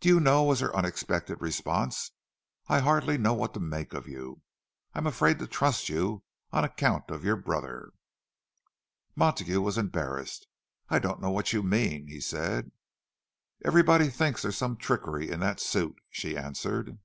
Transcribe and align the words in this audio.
"Do 0.00 0.08
you 0.08 0.18
know," 0.18 0.42
was 0.42 0.58
her 0.58 0.74
unexpected 0.74 1.40
response, 1.40 2.10
"I 2.66 2.80
hardly 2.80 3.16
know 3.16 3.32
what 3.32 3.54
to 3.54 3.60
make 3.60 3.92
of 3.92 4.08
you. 4.08 4.42
I'm 4.92 5.06
afraid 5.06 5.38
to 5.38 5.46
trust 5.46 5.88
you, 5.88 6.24
on 6.50 6.64
account 6.64 7.12
of 7.12 7.22
your 7.22 7.36
brother." 7.36 7.92
Montague 9.14 9.60
was 9.60 9.78
embarrassed. 9.78 10.48
"I 10.88 10.98
don't 10.98 11.20
know 11.20 11.30
what 11.30 11.52
you 11.52 11.62
mean," 11.62 12.08
he 12.08 12.20
said. 12.20 12.72
"Everybody 13.64 14.08
thinks 14.08 14.42
there's 14.42 14.58
some 14.58 14.76
trickery 14.78 15.30
in 15.30 15.38
that 15.38 15.60
suit," 15.60 15.94
she 16.10 16.36
answered. 16.36 16.98